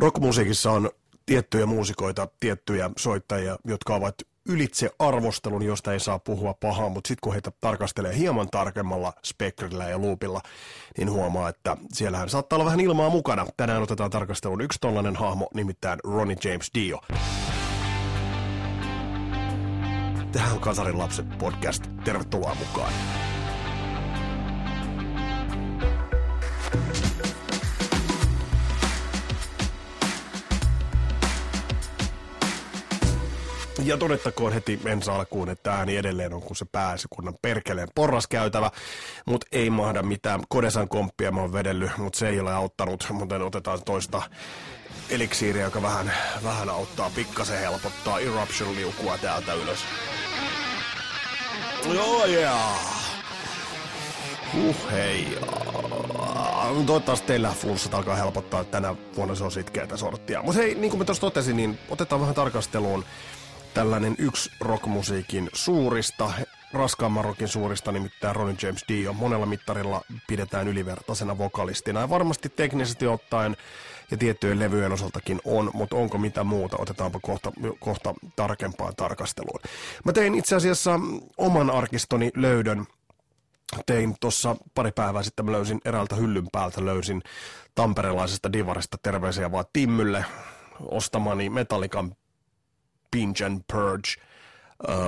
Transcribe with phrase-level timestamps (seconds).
[0.00, 0.90] Rockmusiikissa on
[1.26, 4.14] tiettyjä muusikoita, tiettyjä soittajia, jotka ovat
[4.48, 9.84] ylitse arvostelun, josta ei saa puhua pahaa, mutta sitten kun heitä tarkastelee hieman tarkemmalla spektrillä
[9.84, 10.40] ja loopilla,
[10.98, 13.46] niin huomaa, että siellähän saattaa olla vähän ilmaa mukana.
[13.56, 17.00] Tänään otetaan tarkastelun yksi tollainen hahmo, nimittäin Ronnie James Dio.
[20.32, 21.84] Tähän on Kasarin lapset podcast.
[22.04, 22.92] Tervetuloa mukaan.
[33.84, 38.70] Ja todettakoon heti ensi alkuun, että ääni edelleen on, kun se pääsi kunnan perkeleen porraskäytävä,
[39.26, 40.40] mutta ei mahda mitään.
[40.48, 44.22] Kodesan komppia mä oon vedellyt, mutta se ei ole auttanut, mutta otetaan toista
[45.10, 46.12] eliksiiriä, joka vähän,
[46.44, 49.78] vähän auttaa, pikkasen helpottaa Eruption-liukua täältä ylös.
[51.94, 53.00] Joo, oh, yeah.
[54.54, 55.38] Uh, hei.
[56.86, 58.64] Toivottavasti teillä flunssat alkaa helpottaa.
[58.64, 60.42] Tänä vuonna se on sitkeätä sorttia.
[60.42, 63.04] Mutta hei, niin kuin mä tuossa totesin, niin otetaan vähän tarkasteluun
[63.74, 66.32] tällainen yksi rockmusiikin suurista,
[66.72, 69.12] raskaamman rockin suurista, nimittäin Ronnie James Dio.
[69.12, 73.56] Monella mittarilla pidetään ylivertaisena vokalistina ja varmasti teknisesti ottaen
[74.10, 79.60] ja tiettyjen levyjen osaltakin on, mutta onko mitä muuta, otetaanpa kohta, kohta tarkempaan tarkasteluun.
[80.04, 81.00] Mä tein itse asiassa
[81.38, 82.86] oman arkistoni löydön
[83.86, 87.22] tein tuossa pari päivää sitten, mä löysin eräältä hyllyn päältä, löysin
[87.74, 90.24] tamperelaisesta divarista terveisiä vaan Timmylle
[90.80, 92.16] ostamani Metallican
[93.10, 94.22] Pinch and Purge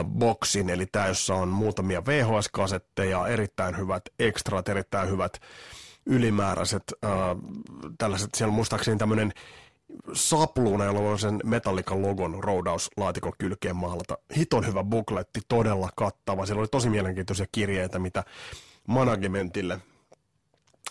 [0.04, 5.40] boksin, eli tämä, jossa on muutamia VHS-kasetteja, erittäin hyvät ekstrat, erittäin hyvät
[6.06, 7.10] ylimääräiset, uh,
[7.98, 9.32] tällaiset, siellä muistaakseni tämmöinen
[10.12, 14.18] sapluuna, jolla on sen Metallican logon roudauslaatikon kylkeen maalata.
[14.36, 16.46] Hiton hyvä bukletti, todella kattava.
[16.46, 18.24] Siellä oli tosi mielenkiintoisia kirjeitä, mitä
[18.88, 19.80] managementille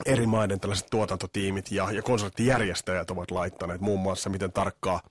[0.06, 5.02] eri maiden tällaiset tuotantotiimit ja, ja konserttijärjestäjät ovat laittaneet muun muassa, miten tarkkaa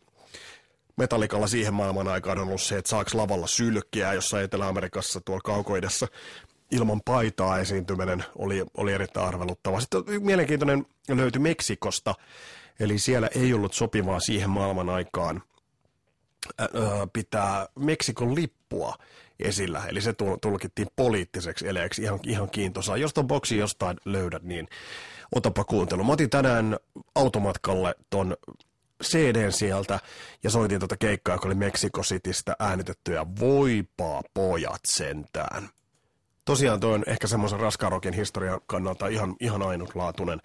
[0.97, 6.07] Metallikalla siihen maailman aikaan on ollut se, että saaks lavalla sylkkiä, jossa Etelä-Amerikassa tuolla kaukoidessa
[6.71, 9.81] ilman paitaa esiintyminen oli, oli erittäin arveluttava.
[9.81, 12.15] Sitten mielenkiintoinen löytyi Meksikosta,
[12.81, 15.43] eli siellä ei ollut sopivaa siihen maailman aikaan
[17.13, 18.95] pitää Meksikon lippua
[19.39, 22.97] esillä, eli se tulkittiin poliittiseksi eleeksi, ihan, ihan kiintosaa.
[22.97, 24.69] Jos ton boksi jostain löydät, niin
[25.35, 26.05] otapa kuuntelu.
[26.05, 26.77] Mä otin tänään
[27.15, 28.37] automatkalle ton
[29.03, 30.01] CDn sieltä
[30.43, 35.69] ja soitin tuota keikkaa, joka oli Mexico Citystä äänitetty ja voipaa pojat sentään.
[36.45, 40.41] Tosiaan toi on ehkä semmoisen raskarokin historian kannalta ihan, ihan ainutlaatuinen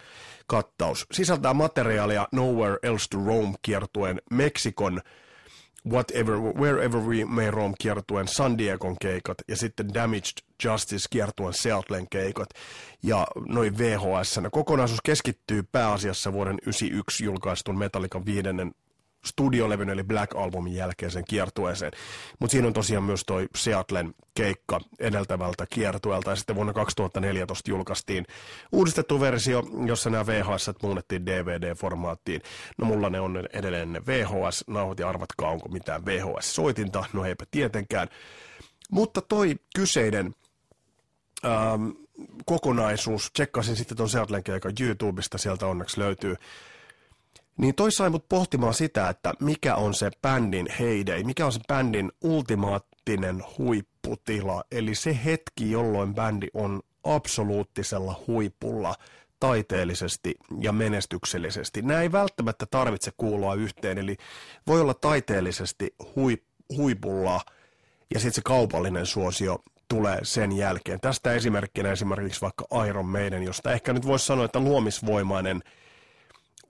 [0.48, 1.06] kattaus.
[1.12, 5.02] Sisältää materiaalia Nowhere Else to Roam kiertuen Meksikon
[5.92, 12.08] Whatever, Wherever We May Roam kiertuen San Diegon keikat ja sitten Damaged Justice kiertuen Seattlen
[12.10, 12.50] keikat
[13.04, 14.40] ja noin VHS.
[14.52, 18.72] Kokonaisuus keskittyy pääasiassa vuoden 1991 julkaistun Metallican viidennen
[19.26, 21.92] studiolevyn eli Black Albumin jälkeiseen kiertueeseen.
[22.40, 28.26] Mutta siinä on tosiaan myös toi Seattlen keikka edeltävältä kiertueelta ja sitten vuonna 2014 julkaistiin
[28.72, 32.42] uudistettu versio, jossa nämä VHS muunnettiin DVD-formaattiin.
[32.78, 38.08] No mulla ne on edelleen ne VHS-nauhat ja arvatkaa onko mitään VHS-soitinta, no eipä tietenkään.
[38.92, 40.36] Mutta toi kyseinen
[41.46, 41.90] ähm,
[42.46, 46.36] kokonaisuus, tsekkasin sitten ton Seattlen keikan YouTubesta, sieltä onneksi löytyy
[47.58, 51.60] niin toi sai mut pohtimaan sitä, että mikä on se bändin heidei, mikä on se
[51.68, 58.96] bändin ultimaattinen huipputila, eli se hetki, jolloin bändi on absoluuttisella huipulla
[59.40, 61.82] taiteellisesti ja menestyksellisesti.
[61.82, 64.18] Nämä ei välttämättä tarvitse kuulua yhteen, eli
[64.68, 66.44] voi olla taiteellisesti huip,
[66.78, 67.42] huipulla
[68.14, 71.00] ja sitten se kaupallinen suosio tulee sen jälkeen.
[71.00, 75.62] Tästä esimerkkinä esimerkiksi vaikka Iron Maiden, josta ehkä nyt voisi sanoa, että luomisvoimainen–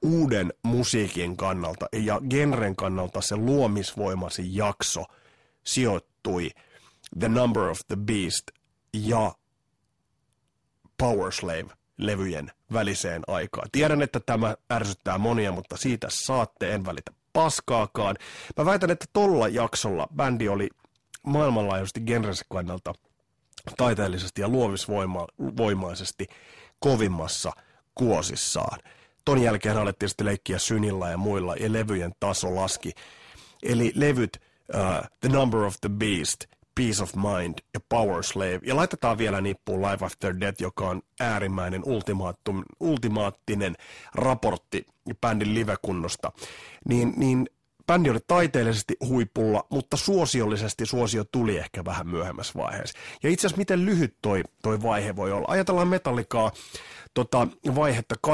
[0.06, 5.04] uuden musiikin kannalta ja genren kannalta se luomisvoimasi jakso
[5.64, 6.52] sijoittui
[7.20, 8.44] The Number of the Beast
[8.94, 9.34] ja
[10.98, 11.66] Powerslave
[11.98, 13.70] levyjen väliseen aikaan.
[13.72, 18.16] Tiedän, että tämä ärsyttää monia, mutta siitä saatte, en välitä paskaakaan.
[18.58, 20.70] Mä väitän, että tolla jaksolla bändi oli
[21.24, 22.94] maailmanlaajuisesti genrensä kannalta
[23.78, 26.28] taiteellisesti ja luovisvoimaisesti
[26.80, 27.52] kovimmassa
[27.96, 28.80] kuosissaan
[29.26, 32.92] ton jälkeen alettiin sitten leikkiä synillä ja muilla, ja levyjen taso laski.
[33.64, 34.42] Eli levyt
[34.74, 36.46] uh, The Number of the Beast,
[36.76, 38.60] Peace of Mind ja Power Slave.
[38.64, 41.82] Ja laitetaan vielä nippuun Life After Death, joka on äärimmäinen
[42.80, 43.76] ultimaattinen
[44.16, 44.86] raportti
[45.22, 46.32] bändin livekunnosta.
[46.90, 47.50] Niin, niin
[47.88, 53.00] bändi oli taiteellisesti huipulla, mutta suosiollisesti suosio tuli ehkä vähän myöhemmässä vaiheessa.
[53.24, 55.48] Ja itse asiassa miten lyhyt toi, toi vaihe voi olla.
[55.50, 56.52] Ajatellaan Metallicaa
[57.14, 58.30] tota, vaihetta 89-91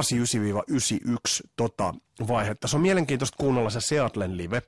[1.56, 1.94] tota,
[2.28, 2.68] vaihetta.
[2.68, 4.62] Se on mielenkiintoista kuunnella se Seattlen live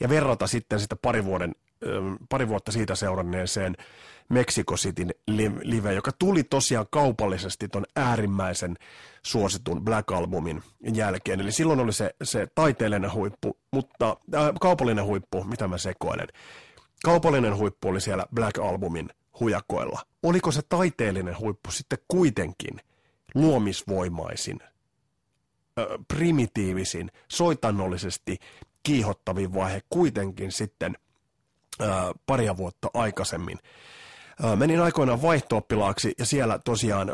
[0.00, 1.54] ja verrata sitten sitä pari, vuoden,
[2.28, 3.76] pari vuotta siitä seuranneeseen
[4.28, 5.10] Mexico Cityn
[5.62, 8.76] live, joka tuli tosiaan kaupallisesti ton äärimmäisen
[9.22, 10.62] suositun Black Albumin
[10.94, 11.40] jälkeen.
[11.40, 16.28] Eli silloin oli se, se taiteellinen huippu, mutta äh, kaupallinen huippu, mitä mä sekoilen.
[17.04, 19.08] Kaupallinen huippu oli siellä Black Albumin
[19.40, 20.00] hujakoilla.
[20.22, 22.80] Oliko se taiteellinen huippu sitten kuitenkin
[23.34, 28.38] luomisvoimaisin, äh, primitiivisin, soitannollisesti
[28.82, 30.96] kiihottavin vaihe kuitenkin sitten
[31.80, 31.88] äh,
[32.26, 33.58] paria vuotta aikaisemmin.
[34.56, 35.66] Menin aikoinaan vaihto
[36.18, 37.08] ja siellä tosiaan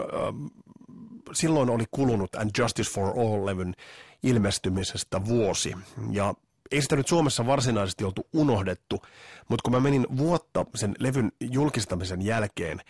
[1.33, 3.75] silloin oli kulunut And Justice for All-levyn
[4.23, 5.75] ilmestymisestä vuosi.
[6.11, 6.35] Ja
[6.71, 9.03] ei sitä nyt Suomessa varsinaisesti oltu unohdettu,
[9.49, 12.81] mutta kun mä menin vuotta sen levyn julkistamisen jälkeen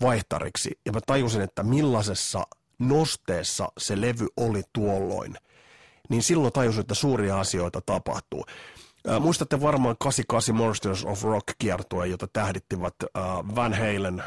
[0.00, 2.46] vaihtariksi, ja mä tajusin, että millaisessa
[2.78, 5.34] nosteessa se levy oli tuolloin,
[6.08, 8.44] niin silloin tajusin, että suuria asioita tapahtuu.
[9.08, 13.22] Äh, muistatte varmaan 88 Monsters of Rock kiertue, jota tähdittivät äh,
[13.54, 14.22] Van Halen,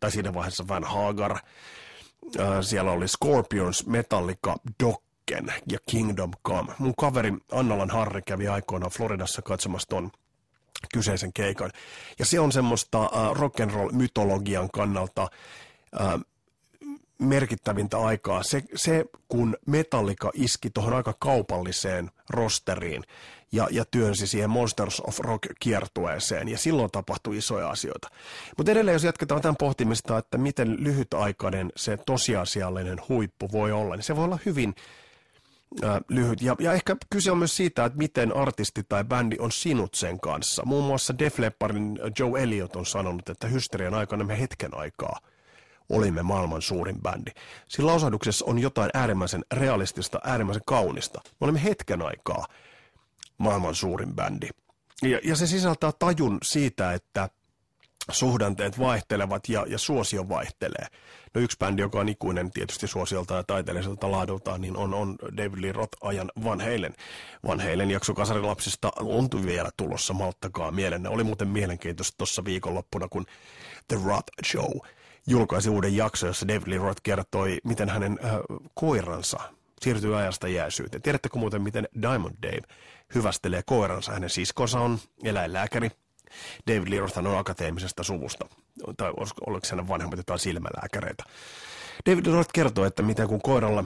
[0.00, 1.32] tai siinä vaiheessa Van Hagar.
[1.32, 6.72] Äh, siellä oli Scorpions, Metallica, Dokken ja Kingdom Come.
[6.78, 10.10] Mun kaveri Annalan Harri kävi aikoinaan Floridassa katsomassa ton
[10.92, 11.70] kyseisen keikan.
[12.18, 15.28] Ja se on semmoista äh, rock'n'roll-mytologian kannalta
[16.00, 16.20] äh,
[17.18, 18.42] merkittävintä aikaa.
[18.42, 23.04] Se, se, kun Metallica iski tuohon aika kaupalliseen rosteriin
[23.52, 28.08] ja, ja työnsi siihen Monsters of Rock kiertueeseen, ja silloin tapahtui isoja asioita.
[28.56, 34.04] Mutta edelleen, jos jatketaan tämän pohtimista, että miten lyhytaikainen se tosiasiallinen huippu voi olla, niin
[34.04, 34.74] se voi olla hyvin
[35.84, 36.42] äh, lyhyt.
[36.42, 40.20] Ja, ja ehkä kyse on myös siitä, että miten artisti tai bändi on sinut sen
[40.20, 40.62] kanssa.
[40.64, 45.18] Muun muassa Def Lepparin Joe Elliot on sanonut, että hysterian aikana me hetken aikaa–
[45.88, 47.30] olimme maailman suurin bändi.
[47.68, 51.20] Siinä lausahduksessa on jotain äärimmäisen realistista, äärimmäisen kaunista.
[51.24, 52.46] Me olemme hetken aikaa
[53.38, 54.48] maailman suurin bändi.
[55.02, 57.28] Ja, ja se sisältää tajun siitä, että
[58.10, 60.86] suhdanteet vaihtelevat ja, ja suosio vaihtelee.
[61.34, 65.62] No yksi bändi, joka on ikuinen tietysti suosiolta ja taiteelliselta laadultaan, niin on, on David
[65.62, 66.94] Lee Roth-ajan Van Halen.
[67.46, 71.08] Van Halen jakso kasarilapsista on vielä tulossa, malttakaa mielenne.
[71.08, 73.26] Oli muuten mielenkiintoista tuossa viikonloppuna, kun
[73.88, 74.80] The Roth Show
[75.26, 78.30] julkaisi uuden jakson, jossa David Lee Roth kertoi, miten hänen äh,
[78.74, 79.38] koiransa
[79.80, 81.02] siirtyy ajasta jääsyyteen.
[81.02, 82.62] Tiedättekö muuten, miten Diamond Dave
[83.14, 84.12] hyvästelee koiransa?
[84.12, 85.90] Hänen siskonsa on eläinlääkäri.
[86.66, 88.46] David Lee Roth on akateemisesta suvusta,
[88.96, 89.12] tai
[89.46, 91.24] oliko hänen vanhemmat jotain silmälääkäreitä.
[92.10, 93.84] David Roth kertoo, että miten kun koiralla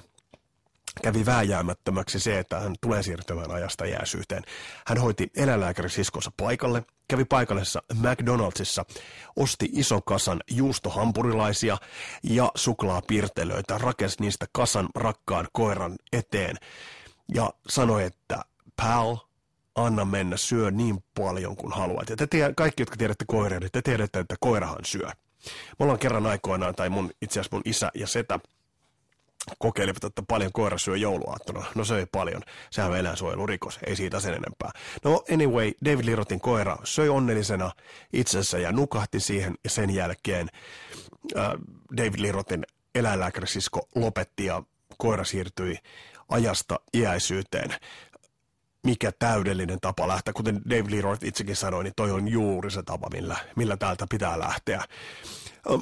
[1.02, 4.42] kävi vääjäämättömäksi se, että hän tulee siirtymään ajasta jääsyyteen.
[4.86, 8.84] Hän hoiti eläinlääkärisiskonsa paikalle, kävi paikallisessa McDonaldsissa,
[9.36, 11.78] osti ison kasan juustohampurilaisia
[12.22, 16.56] ja suklaapirtelöitä, rakensi niistä kasan rakkaan koiran eteen
[17.34, 18.42] ja sanoi, että
[18.76, 19.16] pal,
[19.74, 22.08] anna mennä, syö niin paljon kuin haluat.
[22.10, 25.06] Ja te tiedä, kaikki, jotka tiedätte koiria, niin te tiedätte, että koirahan syö.
[25.78, 28.38] Me ollaan kerran aikoinaan, tai mun, itse asiassa mun isä ja setä,
[29.58, 31.64] kokeilivat, että paljon koira syö jouluaattona.
[31.74, 32.42] No söi paljon.
[32.70, 34.70] Sehän on eläinsuojelurikos, ei siitä sen enempää.
[35.04, 37.70] No anyway, David Lirotin koira söi onnellisena
[38.12, 40.48] itsensä ja nukahti siihen ja sen jälkeen
[41.36, 41.52] äh,
[41.96, 44.62] David Lirotin eläinlääkärisisko lopetti ja
[44.98, 45.78] koira siirtyi
[46.28, 47.74] ajasta iäisyyteen.
[48.86, 50.32] Mikä täydellinen tapa lähteä.
[50.32, 54.06] Kuten David Lee Roth itsekin sanoi, niin toi on juuri se tapa, millä, millä täältä
[54.10, 54.84] pitää lähteä.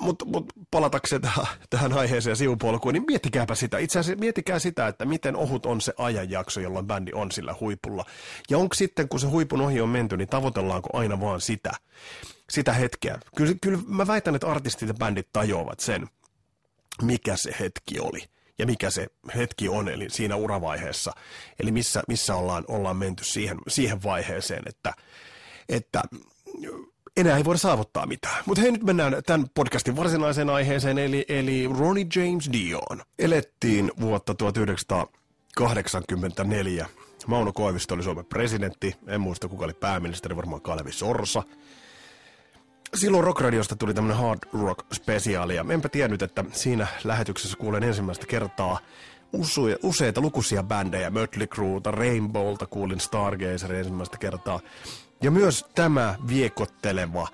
[0.01, 3.79] Mutta mut palatakseen tähän, tähän aiheeseen sivupolkuun, niin miettikääpä sitä.
[3.79, 8.05] Itse asiassa miettikää sitä, että miten ohut on se ajanjakso, jolloin bändi on sillä huipulla.
[8.51, 11.73] Ja onko sitten, kun se huipun ohi on menty, niin tavoitellaanko aina vaan sitä,
[12.51, 13.19] sitä hetkeä?
[13.37, 16.09] Kyllä, kyllä mä väitän, että artistit ja bändit tajuavat sen,
[17.03, 18.21] mikä se hetki oli
[18.59, 19.07] ja mikä se
[19.37, 21.13] hetki on, eli siinä uravaiheessa.
[21.59, 24.93] Eli missä, missä ollaan, ollaan menty siihen, siihen vaiheeseen, että,
[25.69, 26.03] että
[27.19, 28.43] enää ei voida saavuttaa mitään.
[28.47, 33.03] Mutta hei, nyt mennään tämän podcastin varsinaiseen aiheeseen, eli, eli Ronnie James Dion.
[33.19, 36.87] Elettiin vuotta 1984.
[37.27, 41.43] Mauno Koivisto oli Suomen presidentti, en muista kuka oli pääministeri, varmaan Kalevi Sorsa.
[42.95, 48.27] Silloin Rockradiosta tuli tämmönen hard rock spesiaali, ja enpä tiennyt, että siinä lähetyksessä kuulen ensimmäistä
[48.27, 48.79] kertaa
[49.83, 54.61] useita lukuisia bändejä, Mötley Crueta, Rainbowlta kuulin Stargazer ensimmäistä kertaa.
[55.23, 57.29] Ja myös tämä viekotteleva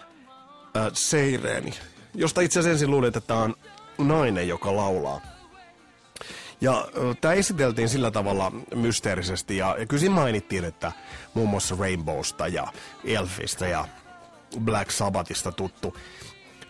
[0.77, 1.75] äh, Seireeni,
[2.15, 3.55] josta itse asiassa ensin luulin, että tämä on
[3.99, 5.21] nainen, joka laulaa.
[6.61, 6.89] Ja
[7.21, 10.93] tämä esiteltiin sillä tavalla mysteerisesti ja, ja kyllä mainittiin, että
[11.35, 12.67] muun muassa Rainbowsta ja
[13.05, 13.89] Elfistä ja
[14.61, 15.97] Black Sabbathista tuttu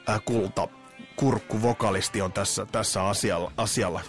[0.09, 0.69] äh, kulta
[1.17, 4.01] kurkku vokalisti on tässä, tässä asialla, asialla.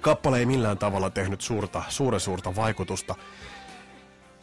[0.00, 3.14] Kappale ei millään tavalla tehnyt suurta, suuren suurta vaikutusta,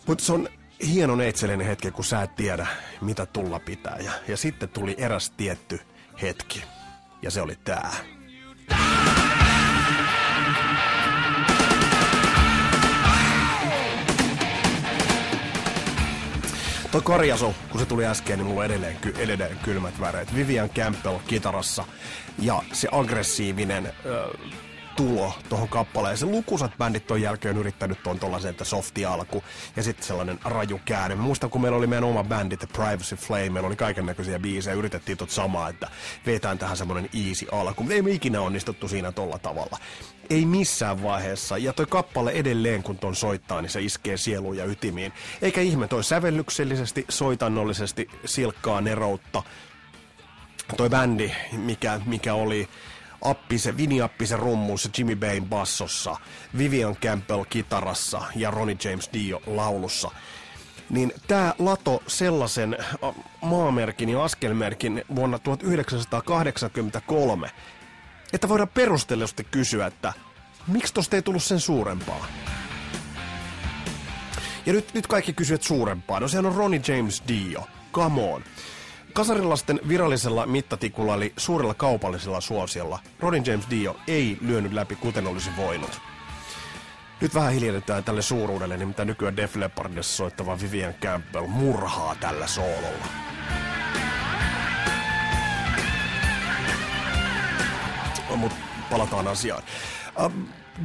[0.08, 0.50] mutta se on
[0.88, 2.68] hieno neitsellinen hetki, kun sä et tiedä,
[3.02, 3.98] mitä tulla pitää.
[4.06, 5.80] Ja, ja sitten tuli eräs tietty
[6.22, 6.64] hetki,
[7.22, 7.92] ja se oli tää.
[16.92, 20.36] Toi korjasu, kun se tuli äsken, niin mulla on edelleen, ky- edelleen kylmät väreet.
[20.36, 21.86] Vivian Campbell kitarassa
[22.40, 24.52] ja se aggressiivinen äh,
[24.96, 26.32] tulo tuohon kappaleeseen.
[26.32, 29.44] Lukusat bändit on jälkeen yrittänyt tuon tuollaisen, että softi alku
[29.76, 31.16] ja sitten sellainen raju käänne.
[31.16, 34.76] Muistan, kun meillä oli meidän oma bändi, The Privacy Flame, meillä oli kaiken näköisiä biisejä,
[34.76, 35.88] yritettiin tot samaa, että
[36.26, 37.86] vetään tähän semmoinen easy alku.
[37.90, 39.78] Ei me ikinä onnistuttu siinä tolla tavalla.
[40.30, 41.58] Ei missään vaiheessa.
[41.58, 45.14] Ja toi kappale edelleen, kun ton soittaa, niin se iskee sieluun ja ytimiin.
[45.42, 49.44] Eikä ihme, toi sävellyksellisesti, soitannollisesti silkkaa neroutta.
[50.78, 52.70] Toi bändi, mikä, mikä oli
[53.24, 56.16] Appise, Vini Appise rummussa, Jimmy Bain bassossa,
[56.58, 60.12] Vivian Campbell kitarassa ja Ronnie James Dio laulussa.
[60.90, 62.78] Niin tämä lato sellaisen
[63.42, 67.52] maamerkin ja askelmerkin vuonna 1983,
[68.34, 70.14] että voidaan perustellusti kysyä, että
[70.68, 72.26] miksi tosta ei tullut sen suurempaa?
[74.66, 76.20] Ja nyt, nyt kaikki kysyvät suurempaa.
[76.20, 77.68] No sehän on Ronnie James Dio.
[77.94, 78.44] Come on.
[79.14, 85.50] Kasarilasten virallisella mittatikulla eli suurella kaupallisella suosiolla Rodin James Dio ei lyönyt läpi kuten olisi
[85.58, 86.02] voinut.
[87.22, 92.48] Nyt vähän hiljennetään tälle suuruudelle, niin mitä nykyään Def Leppardissa soittava Vivian Campbell murhaa tällä
[92.48, 93.06] soololla.
[98.36, 98.58] Mutta
[98.90, 99.64] palataan asiaan.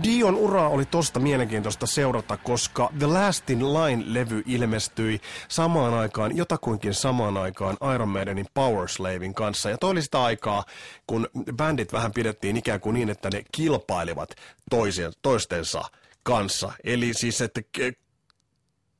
[0.02, 6.94] Dion ura oli tosta mielenkiintoista seurata, koska The Last in Line-levy ilmestyi samaan aikaan, jotakuinkin
[6.94, 9.70] samaan aikaan Iron Maidenin Power Slavein kanssa.
[9.70, 10.64] Ja toi oli sitä aikaa,
[11.06, 14.30] kun bändit vähän pidettiin ikään kuin niin, että ne kilpailivat
[14.70, 15.82] toisien, toistensa
[16.22, 16.72] kanssa.
[16.84, 17.60] Eli siis, että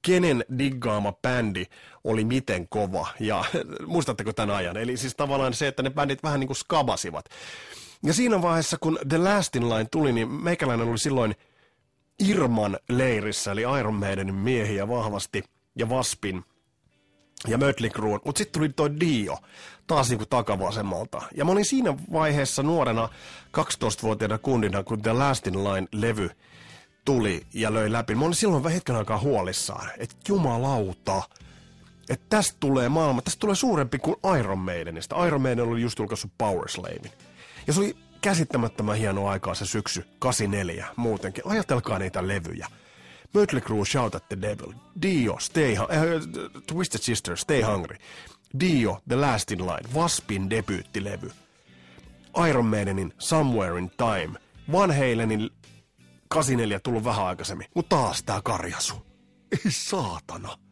[0.03, 1.65] kenen diggaama bändi
[2.05, 3.07] oli miten kova.
[3.21, 3.45] Ja
[3.87, 4.77] muistatteko tämän ajan?
[4.77, 7.25] Eli siis tavallaan se, että ne bändit vähän niin kuin skabasivat.
[8.03, 11.35] Ja siinä vaiheessa, kun The Last in Line tuli, niin meikäläinen oli silloin
[12.29, 15.45] Irman leirissä, eli Iron Maidenin miehiä vahvasti,
[15.77, 16.45] ja Vaspin,
[17.47, 19.39] ja Mötley Crue, mutta sitten tuli toi Dio,
[19.87, 21.23] taas niinku takavasemmalta.
[21.35, 23.09] Ja mä olin siinä vaiheessa nuorena
[23.59, 26.31] 12-vuotiaana kundina, kun The Last in Line-levy
[27.05, 28.15] tuli ja löi läpi.
[28.15, 31.23] Mä olin silloin vähän hetken aikaa huolissaan, että jumalauta,
[32.11, 35.27] että tästä tulee maailma, tästä tulee suurempi kuin Iron Maidenista.
[35.27, 37.13] Iron Maiden oli just julkaissut Power Slavein.
[37.69, 41.47] Ja se oli käsittämättömän hieno aikaa se syksy, 84 muutenkin.
[41.47, 42.67] Ajatelkaa niitä levyjä.
[43.35, 44.73] Mötley Crue, Shout at the Devil.
[45.03, 45.89] Dio, Stay, uh,
[46.67, 47.97] Twisted Sister, Stay Hungry.
[48.61, 49.95] Dio, The Last in Line.
[49.95, 51.31] Waspin debyyttilevy.
[52.49, 54.39] Iron Maidenin Somewhere in Time.
[54.73, 55.51] Van Halenin
[56.29, 57.67] 84 tullut vähän aikaisemmin.
[57.75, 58.95] Mutta taas tää karjasu.
[59.53, 60.68] Ei saatana.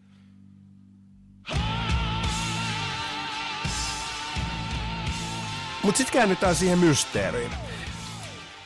[5.87, 7.51] Mutta sitten käännytään siihen mysteeriin.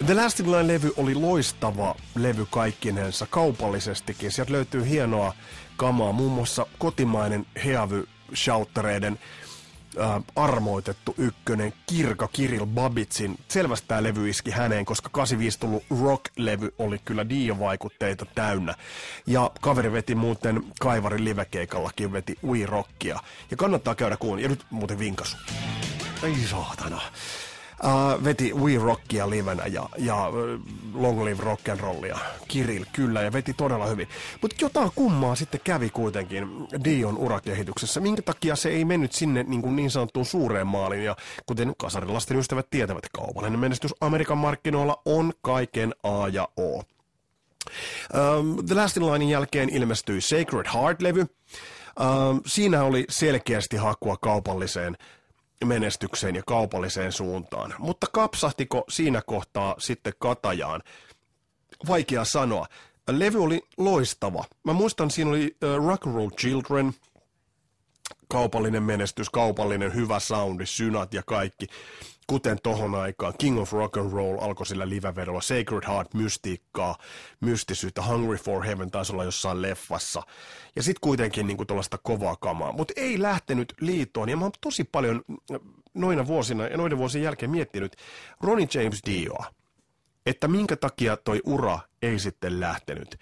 [0.07, 4.33] The Last in Line-levy oli loistava levy kaikkinensa kaupallisestikin.
[4.33, 5.35] Sieltä löytyy hienoa
[5.77, 9.19] kamaa, muun muassa kotimainen heavy shouttereiden
[10.01, 13.39] äh, armoitettu ykkönen Kirka Kiril Babitsin.
[13.49, 18.75] Selvästi tämä levy iski häneen, koska 85 tullut rock-levy oli kyllä Dio-vaikutteita täynnä.
[19.27, 23.21] Ja kaveri veti muuten Kaivarin livekeikallakin veti Ui Rockia.
[23.51, 24.45] Ja kannattaa käydä kuunnella.
[24.45, 25.37] Ja nyt muuten vinkasu.
[26.23, 27.01] Ei saatana.
[27.85, 30.33] Uh, veti We Rockia livenä ja, ja
[30.95, 32.19] Long Live Rock and Rollia.
[32.49, 34.09] Kiril, kyllä, ja veti todella hyvin.
[34.43, 36.49] Mutta jotain kummaa sitten kävi kuitenkin
[36.85, 38.01] Dion urakehityksessä.
[38.01, 42.39] Minkä takia se ei mennyt sinne niin, kuin niin sanottuun suureen maaliin, ja kuten kasarilasten
[42.39, 46.77] ystävät tietävät, kaupallinen menestys Amerikan markkinoilla on kaiken A ja O.
[46.79, 51.21] Um, The Last in Linein jälkeen ilmestyi Sacred Heart-levy.
[51.21, 54.97] Um, siinä oli selkeästi hakua kaupalliseen
[55.65, 57.75] menestykseen ja kaupalliseen suuntaan.
[57.79, 60.83] Mutta kapsahtiko siinä kohtaa sitten katajaan?
[61.89, 62.67] Vaikea sanoa.
[63.11, 64.45] Levy oli loistava.
[64.65, 66.93] Mä muistan, siinä oli uh, Rock and Roll Children,
[68.29, 71.67] kaupallinen menestys, kaupallinen hyvä soundi, synat ja kaikki.
[72.31, 76.99] Kuten tohon aikaan King of Rock and Roll alkoi sillä livevedolla, Sacred Heart, mystiikkaa,
[77.41, 80.23] mystisyyttä, Hungry for Heaven taisi olla jossain leffassa.
[80.77, 84.29] Ja sitten kuitenkin niinku tuollaista kovaa kamaa, mutta ei lähtenyt liittoon.
[84.29, 85.23] Ja mä oon tosi paljon
[85.95, 87.97] noina vuosina ja noiden vuosien jälkeen miettinyt
[88.41, 89.45] Ronnie James Dioa.
[90.27, 93.17] että minkä takia toi ura ei sitten lähtenyt.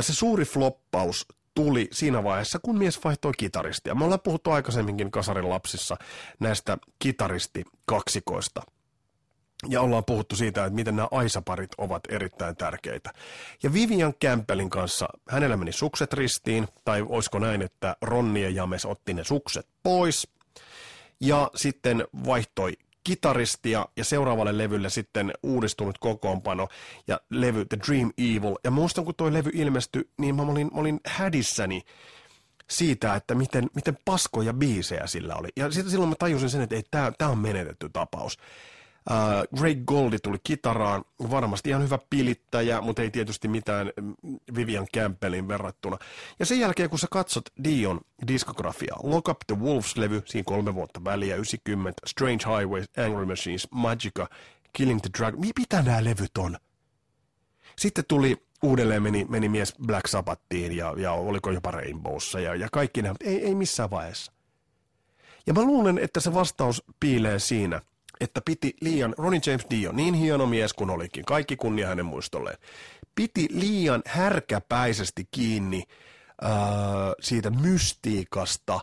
[0.00, 1.26] Se suuri floppaus
[1.58, 3.94] tuli siinä vaiheessa, kun mies vaihtoi kitaristia.
[3.94, 5.96] Me ollaan puhuttu aikaisemminkin Kasarin lapsissa
[6.40, 8.62] näistä kitaristikaksikoista.
[9.68, 13.12] Ja ollaan puhuttu siitä, että miten nämä aisaparit ovat erittäin tärkeitä.
[13.62, 18.86] Ja Vivian Campbellin kanssa, hänellä meni sukset ristiin, tai olisiko näin, että Ronni ja James
[18.86, 20.28] otti ne sukset pois.
[21.20, 22.72] Ja sitten vaihtoi
[23.08, 26.68] kitaristia ja seuraavalle levylle sitten uudistunut kokoonpano
[27.06, 28.56] ja levy The Dream Evil.
[28.64, 31.82] Ja muistan, kun tuo levy ilmestyi, niin mä olin, mä olin hädissäni
[32.70, 35.48] siitä, että miten, miten paskoja biisejä sillä oli.
[35.56, 38.38] Ja sitten silloin mä tajusin sen, että tämä on menetetty tapaus.
[39.10, 44.14] Uh, Greg Goldi tuli kitaraan, varmasti ihan hyvä pilittäjä, mutta ei tietysti mitään mm,
[44.54, 45.98] Vivian Campbellin verrattuna.
[46.38, 51.04] Ja sen jälkeen, kun sä katsot Dion diskografiaa, Lock Up the Wolves-levy, siinä kolme vuotta
[51.04, 54.28] väliä, 90, Strange Highways, Angry Machines, Magica,
[54.72, 56.56] Killing the Dragon, mitä nämä levyt on?
[57.78, 62.68] Sitten tuli uudelleen meni, meni mies Black Sabbathiin ja, ja oliko jopa Rainbowssa ja, ja
[62.72, 64.32] kaikki nämä, ei, ei missään vaiheessa.
[65.46, 67.80] Ja mä luulen, että se vastaus piilee siinä–
[68.20, 72.58] että piti liian, Ronnie James Dio, niin hieno mies kuin olikin, kaikki kunnia hänen muistolleen,
[73.14, 75.82] piti liian härkäpäisesti kiinni
[76.44, 76.50] äh,
[77.20, 78.80] siitä mystiikasta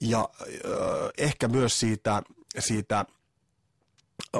[0.00, 0.48] ja äh,
[1.18, 2.22] ehkä myös siitä,
[2.58, 3.04] siitä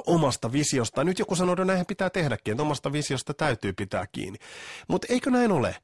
[0.07, 1.04] omasta visiosta.
[1.04, 4.38] Nyt joku sanoo, että näinhän pitää tehdäkin, että omasta visiosta täytyy pitää kiinni.
[4.88, 5.76] Mutta eikö näin ole?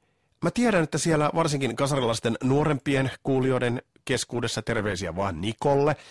[0.43, 5.95] Mä tiedän, että siellä varsinkin kasarilaisten nuorempien kuulijoiden keskuudessa terveisiä vaan Nikolle–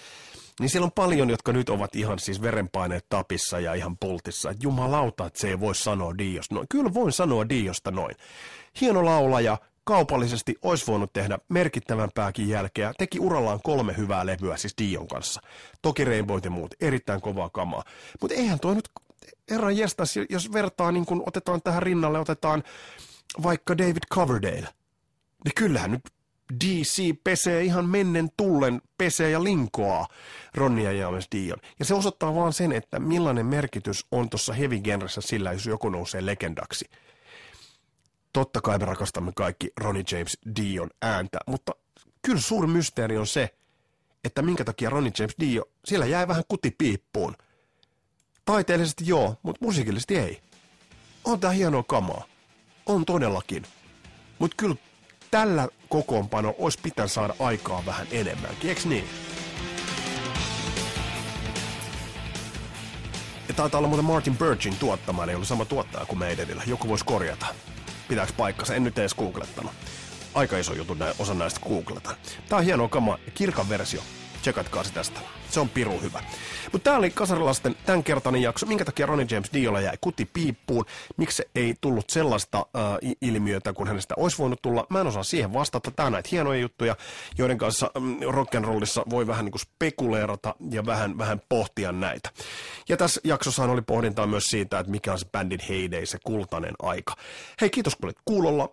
[0.60, 4.50] niin siellä on paljon, jotka nyt ovat ihan siis verenpaineet tapissa ja ihan pultissa.
[4.50, 6.66] Että jumalauta, että se ei voi sanoa Diosta noin.
[6.70, 8.16] Kyllä voin sanoa Diosta noin.
[8.80, 12.92] Hieno laulaja, kaupallisesti olisi voinut tehdä merkittävämpääkin jälkeä.
[12.98, 15.40] Teki urallaan kolme hyvää levyä, siis Dion kanssa.
[15.82, 17.84] Toki Rainbow ja muut, erittäin kovaa kamaa.
[18.20, 18.90] Mutta eihän toi nyt,
[19.50, 22.62] herran jestas, jos vertaa, niin kun otetaan tähän rinnalle, otetaan
[23.42, 24.68] vaikka David Coverdale.
[25.44, 26.02] Niin kyllähän nyt
[26.64, 30.06] DC pesee ihan mennen tullen, pesee ja linkoaa
[30.54, 31.58] Ronnia ja James Dion.
[31.78, 35.88] Ja se osoittaa vaan sen, että millainen merkitys on tuossa heavy genressä sillä, jos joku
[35.88, 36.84] nousee legendaksi.
[38.32, 41.72] Totta kai me rakastamme kaikki Ronnie James Dion ääntä, mutta
[42.22, 43.54] kyllä suuri mysteeri on se,
[44.24, 47.36] että minkä takia Ronnie James Dio, siellä jäi vähän kutipiippuun.
[48.44, 50.40] Taiteellisesti joo, mutta musiikillisesti ei.
[51.24, 52.24] On tää hienoa kamaa.
[52.86, 53.66] On todellakin.
[54.38, 54.76] Mutta kyllä
[55.30, 59.08] tällä kokoonpano olisi pitänyt saada aikaa vähän enemmänkin, eikö niin?
[63.48, 66.62] Ja taitaa olla muuten Martin Birchin tuottama, eli oli sama tuottaja kuin Maidenillä.
[66.66, 67.46] Joku voisi korjata.
[68.08, 68.74] Pitääkö paikkansa?
[68.74, 69.72] En nyt edes googlettanut.
[70.34, 72.16] Aika iso juttu, osa näistä googleta.
[72.48, 74.02] Tää on hieno kama, kirkan versio.
[74.42, 75.20] Tsekatkaa se tästä.
[75.50, 76.22] Se on piru hyvä.
[76.72, 78.66] Mutta tämä oli Kasarilasten tämänkertainen jakso.
[78.66, 80.84] Minkä takia Ronnie James Diolla jäi kuti piippuun?
[81.16, 84.86] Miksi ei tullut sellaista uh, ilmiötä, kun hänestä olisi voinut tulla?
[84.90, 85.90] Mä en osaa siihen vastata.
[85.90, 86.96] Tämä on näitä hienoja juttuja,
[87.38, 92.30] joiden kanssa um, rock'n'rollissa voi vähän niin kuin spekuleerata ja vähän, vähän pohtia näitä.
[92.88, 96.74] Ja tässä jaksossa oli pohdintaa myös siitä, että mikä on se bändin heyday, se kultainen
[96.82, 97.14] aika.
[97.60, 98.68] Hei, kiitos kun olit kuulolla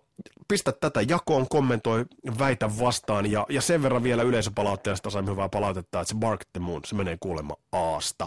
[0.48, 2.04] pistä tätä jakoon, kommentoi,
[2.38, 6.60] väitä vastaan ja, ja sen verran vielä yleisöpalautteesta saimme hyvää palautetta, että se Bark the
[6.64, 8.26] Moon, se menee kuulemma Aasta.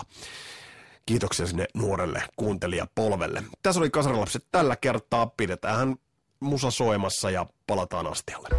[1.06, 3.43] Kiitoksia sinne nuorelle kuuntelijapolvelle.
[3.63, 5.28] Tässä oli Kasarilapset tällä kertaa.
[5.28, 5.95] Pidetään
[6.39, 8.50] musa soimassa ja palataan astialle.